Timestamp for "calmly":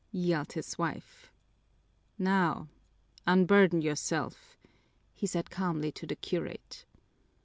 5.51-5.91